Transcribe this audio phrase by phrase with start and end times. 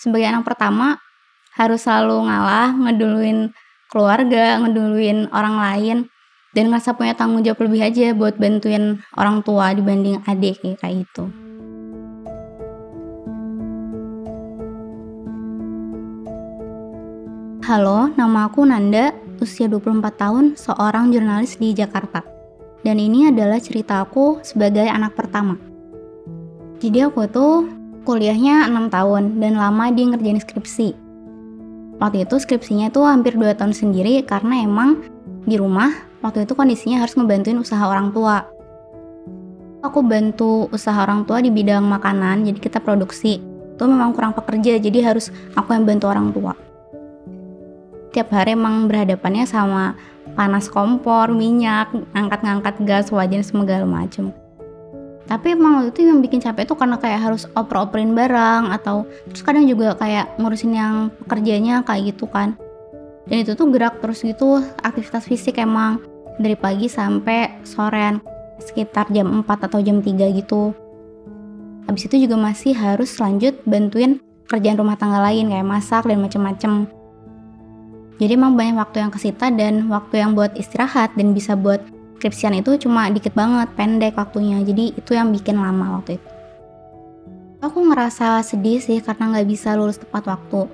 [0.00, 0.96] sebagai anak pertama
[1.60, 3.52] harus selalu ngalah, ngeduluin
[3.92, 5.96] keluarga, ngeduluin orang lain
[6.56, 11.28] dan ngerasa punya tanggung jawab lebih aja buat bantuin orang tua dibanding adik kayak gitu.
[17.68, 22.24] Halo, nama aku Nanda, usia 24 tahun, seorang jurnalis di Jakarta.
[22.80, 25.60] Dan ini adalah cerita aku sebagai anak pertama.
[26.80, 30.88] Jadi aku tuh kuliahnya 6 tahun dan lama di ngerjain skripsi.
[32.00, 35.04] Waktu itu skripsinya tuh hampir 2 tahun sendiri karena emang
[35.44, 35.92] di rumah
[36.24, 38.48] waktu itu kondisinya harus ngebantuin usaha orang tua.
[39.84, 43.40] Aku bantu usaha orang tua di bidang makanan, jadi kita produksi.
[43.76, 46.52] Itu memang kurang pekerja, jadi harus aku yang bantu orang tua.
[48.12, 49.96] Tiap hari emang berhadapannya sama
[50.36, 54.36] panas kompor, minyak, angkat-ngangkat gas, wajan segala macem
[55.30, 59.46] tapi emang waktu itu yang bikin capek itu karena kayak harus oper-operin barang atau terus
[59.46, 62.58] kadang juga kayak ngurusin yang pekerjanya kayak gitu kan.
[63.30, 66.02] Dan itu tuh gerak terus gitu aktivitas fisik emang
[66.34, 68.18] dari pagi sampai sorean
[68.58, 70.74] sekitar jam 4 atau jam 3 gitu.
[71.86, 74.18] Habis itu juga masih harus lanjut bantuin
[74.50, 76.90] kerjaan rumah tangga lain kayak masak dan macem-macem.
[78.18, 81.80] Jadi emang banyak waktu yang kesita dan waktu yang buat istirahat dan bisa buat
[82.20, 84.60] skripsian itu cuma dikit banget, pendek waktunya.
[84.60, 86.28] Jadi itu yang bikin lama waktu itu.
[87.64, 90.68] Aku ngerasa sedih sih karena nggak bisa lulus tepat waktu.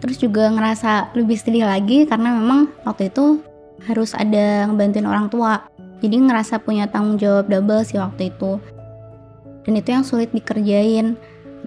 [0.00, 3.44] Terus juga ngerasa lebih sedih lagi karena memang waktu itu
[3.84, 5.68] harus ada ngebantuin orang tua.
[6.00, 8.56] Jadi ngerasa punya tanggung jawab double sih waktu itu.
[9.62, 11.14] Dan itu yang sulit dikerjain.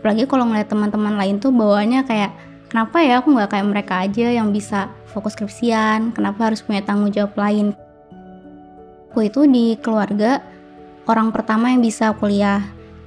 [0.02, 2.36] Apalagi kalau ngeliat teman-teman lain tuh bawaannya kayak
[2.67, 7.09] kenapa ya aku nggak kayak mereka aja yang bisa fokus skripsian, kenapa harus punya tanggung
[7.09, 7.72] jawab lain
[9.16, 10.44] aku itu di keluarga
[11.08, 12.60] orang pertama yang bisa kuliah.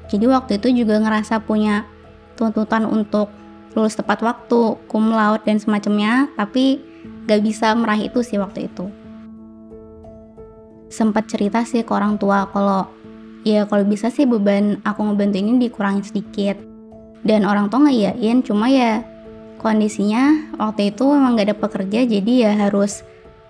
[0.08, 1.84] Jadi waktu itu juga ngerasa punya
[2.32, 3.28] tuntutan untuk
[3.76, 6.80] lulus tepat waktu, cum laude dan semacamnya, tapi
[7.28, 8.88] gak bisa meraih itu sih waktu itu.
[10.88, 12.88] Sempat cerita sih ke orang tua kalau
[13.44, 16.56] ya kalau bisa sih beban aku ngebantu ini dikurangin sedikit.
[17.20, 19.04] Dan orang tua ngeyain, cuma ya
[19.60, 23.04] kondisinya waktu itu memang gak ada pekerja jadi ya harus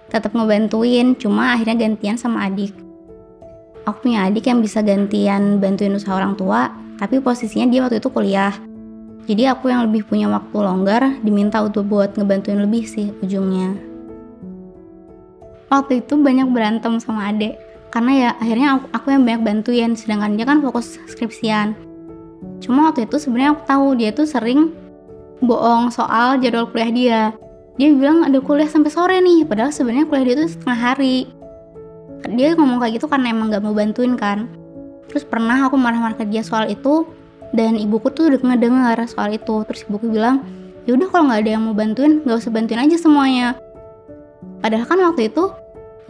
[0.08, 2.72] tetap ngebantuin cuma akhirnya gantian sama adik.
[3.84, 8.08] Aku punya adik yang bisa gantian bantuin usaha orang tua tapi posisinya dia waktu itu
[8.10, 8.52] kuliah.
[9.28, 13.76] Jadi aku yang lebih punya waktu longgar diminta untuk buat ngebantuin lebih sih ujungnya.
[15.68, 17.60] Waktu itu banyak berantem sama adik
[17.92, 21.76] karena ya akhirnya aku, aku yang banyak bantuin sedangkan dia kan fokus skripsian.
[22.64, 24.72] Cuma waktu itu sebenarnya aku tahu dia tuh sering
[25.44, 27.20] bohong soal jadwal kuliah dia
[27.78, 29.46] dia bilang ada kuliah sampai sore nih.
[29.46, 31.30] Padahal sebenarnya kuliah dia itu setengah hari.
[32.26, 34.50] Dia ngomong kayak gitu karena emang gak mau bantuin kan.
[35.06, 37.06] Terus pernah aku marah-marah ke dia soal itu
[37.54, 39.62] dan ibuku tuh udah ngedengar soal itu.
[39.70, 40.42] Terus ibuku bilang
[40.90, 43.54] ya udah kalau nggak ada yang mau bantuin nggak usah bantuin aja semuanya.
[44.58, 45.54] Padahal kan waktu itu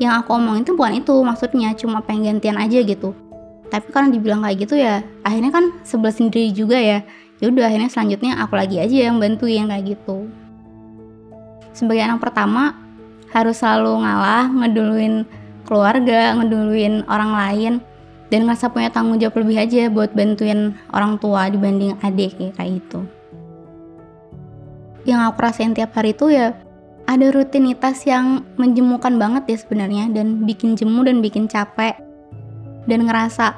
[0.00, 3.12] yang aku omongin tuh bukan itu maksudnya cuma pengen gantian aja gitu.
[3.68, 7.04] Tapi karena dibilang kayak gitu ya akhirnya kan sebelah sendiri juga ya.
[7.38, 10.26] Ya udah akhirnya selanjutnya aku lagi aja yang bantuin kayak gitu
[11.78, 12.74] sebagai anak pertama
[13.30, 15.22] harus selalu ngalah, ngeduluin
[15.62, 17.72] keluarga, ngeduluin orang lain
[18.28, 23.06] dan ngerasa punya tanggung jawab lebih aja buat bantuin orang tua dibanding adik kayak gitu.
[25.06, 26.52] Yang aku rasain tiap hari itu ya
[27.08, 31.96] ada rutinitas yang menjemukan banget ya sebenarnya dan bikin jemu dan bikin capek.
[32.84, 33.56] Dan ngerasa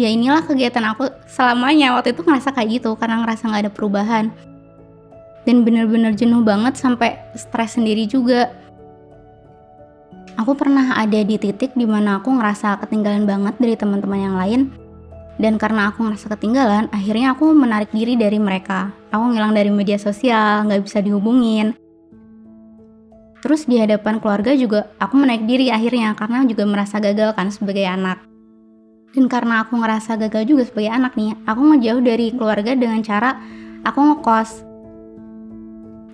[0.00, 1.92] ya inilah kegiatan aku selamanya.
[1.96, 4.32] Waktu itu ngerasa kayak gitu karena ngerasa nggak ada perubahan
[5.48, 8.52] dan bener-bener jenuh banget sampai stres sendiri juga.
[10.36, 14.60] Aku pernah ada di titik di mana aku ngerasa ketinggalan banget dari teman-teman yang lain
[15.40, 18.92] dan karena aku ngerasa ketinggalan, akhirnya aku menarik diri dari mereka.
[19.08, 21.72] Aku ngilang dari media sosial, nggak bisa dihubungin.
[23.40, 27.86] Terus di hadapan keluarga juga aku menaik diri akhirnya karena juga merasa gagal kan sebagai
[27.88, 28.20] anak.
[29.14, 33.38] Dan karena aku ngerasa gagal juga sebagai anak nih, aku ngejauh dari keluarga dengan cara
[33.86, 34.67] aku ngekos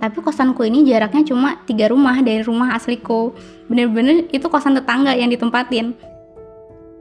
[0.04, 3.32] tapi kosanku ini jaraknya cuma tiga rumah dari rumah asliku.
[3.72, 5.96] Bener-bener itu kosan tetangga yang ditempatin.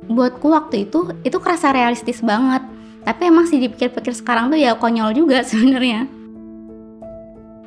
[0.08, 2.64] Buatku waktu itu itu kerasa realistis banget.
[3.04, 6.08] Tapi emang sih dipikir-pikir sekarang tuh ya konyol juga sebenarnya.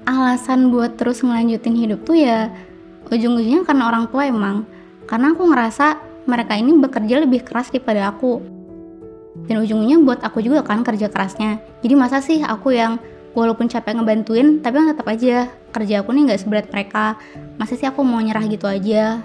[0.09, 2.49] Alasan buat terus ngelanjutin hidup tuh ya
[3.13, 4.65] ujung-ujungnya karena orang tua emang.
[5.05, 8.41] Karena aku ngerasa mereka ini bekerja lebih keras daripada aku.
[9.45, 11.61] Dan ujungnya buat aku juga kan kerja kerasnya.
[11.85, 12.97] Jadi masa sih aku yang
[13.37, 17.21] walaupun capek ngebantuin tapi kan tetap aja kerja aku nih nggak seberat mereka
[17.61, 19.21] masa sih aku mau nyerah gitu aja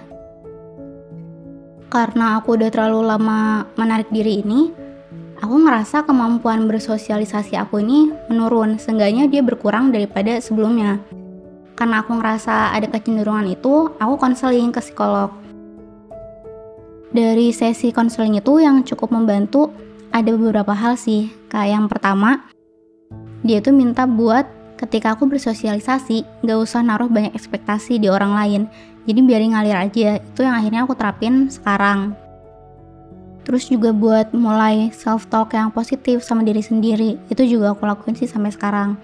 [1.88, 4.82] karena aku udah terlalu lama menarik diri ini
[5.42, 11.02] aku ngerasa kemampuan bersosialisasi aku ini menurun, seenggaknya dia berkurang daripada sebelumnya.
[11.74, 15.34] Karena aku ngerasa ada kecenderungan itu, aku konseling ke psikolog.
[17.12, 19.68] Dari sesi konseling itu yang cukup membantu
[20.14, 21.28] ada beberapa hal sih.
[21.50, 22.48] Kayak yang pertama,
[23.42, 24.46] dia tuh minta buat
[24.78, 28.62] ketika aku bersosialisasi, gak usah naruh banyak ekspektasi di orang lain.
[29.06, 30.18] Jadi biarin ngalir aja.
[30.18, 32.14] Itu yang akhirnya aku terapin sekarang.
[33.42, 37.18] Terus juga buat mulai self talk yang positif sama diri sendiri.
[37.26, 38.94] Itu juga aku lakuin sih sampai sekarang.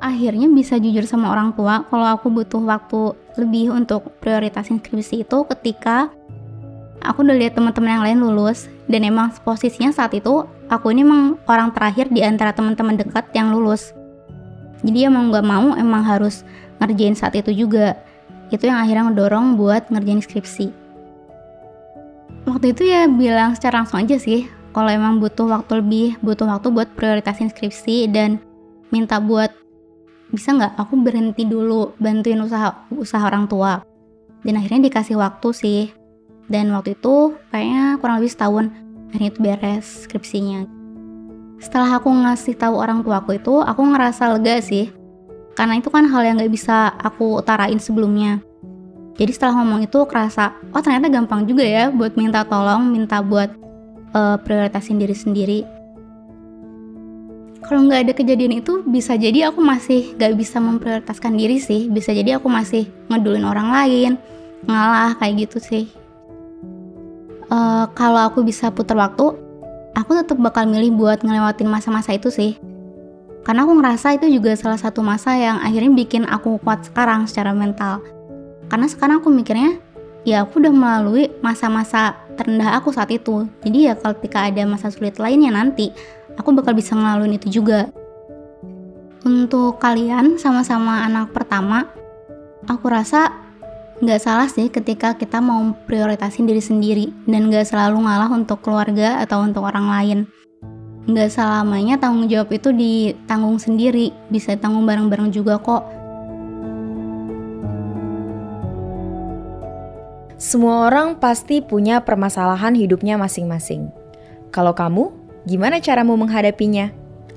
[0.00, 5.38] Akhirnya bisa jujur sama orang tua kalau aku butuh waktu lebih untuk prioritasin skripsi itu
[5.44, 6.08] ketika
[7.04, 11.38] aku udah lihat teman-teman yang lain lulus dan emang posisinya saat itu aku ini emang
[11.46, 13.94] orang terakhir di antara teman-teman dekat yang lulus.
[14.82, 16.42] Jadi emang gak mau emang harus
[16.82, 17.94] ngerjain saat itu juga.
[18.50, 20.80] Itu yang akhirnya ngedorong buat ngerjain skripsi
[22.48, 26.72] waktu itu ya bilang secara langsung aja sih kalau emang butuh waktu lebih butuh waktu
[26.72, 28.40] buat prioritasin skripsi dan
[28.90, 29.52] minta buat
[30.30, 33.82] bisa nggak aku berhenti dulu bantuin usaha usaha orang tua
[34.46, 35.80] dan akhirnya dikasih waktu sih
[36.50, 38.66] dan waktu itu kayaknya kurang lebih setahun
[39.08, 40.66] akhirnya itu beres skripsinya
[41.62, 44.90] setelah aku ngasih tahu orang tua aku itu aku ngerasa lega sih
[45.54, 48.42] karena itu kan hal yang nggak bisa aku utarain sebelumnya
[49.20, 53.52] jadi setelah ngomong itu kerasa, oh ternyata gampang juga ya buat minta tolong, minta buat
[54.16, 55.60] uh, prioritasin diri sendiri.
[57.60, 61.92] Kalau nggak ada kejadian itu, bisa jadi aku masih nggak bisa memprioritaskan diri sih.
[61.92, 64.10] Bisa jadi aku masih ngedulin orang lain,
[64.64, 65.92] ngalah kayak gitu sih.
[67.50, 69.34] Uh, kalau aku bisa putar waktu,
[69.98, 72.54] aku tetap bakal milih buat ngelewatin masa-masa itu sih.
[73.42, 77.56] Karena aku ngerasa itu juga salah satu masa yang akhirnya bikin aku kuat sekarang secara
[77.56, 78.04] mental.
[78.70, 79.80] Karena sekarang aku mikirnya
[80.22, 83.48] ya aku udah melalui masa-masa terendah aku saat itu.
[83.64, 85.90] Jadi ya ketika ada masa sulit lainnya nanti
[86.36, 87.88] aku bakal bisa ngelaluin itu juga.
[89.24, 91.88] Untuk kalian sama-sama anak pertama
[92.68, 93.39] aku rasa
[94.00, 99.20] nggak salah sih ketika kita mau prioritasin diri sendiri dan nggak selalu ngalah untuk keluarga
[99.20, 100.18] atau untuk orang lain
[101.04, 106.00] nggak selamanya tanggung jawab itu ditanggung sendiri bisa tanggung bareng-bareng juga kok
[110.40, 113.92] Semua orang pasti punya permasalahan hidupnya masing-masing.
[114.48, 115.12] Kalau kamu,
[115.44, 116.88] gimana caramu menghadapinya?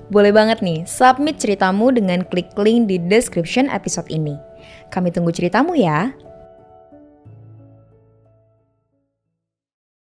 [0.08, 4.40] Boleh banget nih, submit ceritamu dengan klik link di description episode ini.
[4.88, 6.16] Kami tunggu ceritamu ya.